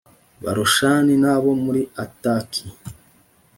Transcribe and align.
borashani 0.41 1.13
n 1.23 1.25
abo 1.33 1.51
muri 1.63 1.81
ataki 2.03 2.63